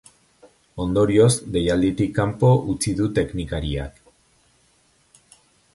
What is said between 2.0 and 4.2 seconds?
kanpo utzi du teknikariak.